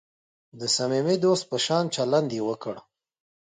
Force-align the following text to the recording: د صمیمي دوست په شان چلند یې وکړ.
د 0.59 0.61
صمیمي 0.75 1.15
دوست 1.25 1.43
په 1.51 1.57
شان 1.65 1.85
چلند 1.95 2.29
یې 2.37 2.41
وکړ. 2.49 2.75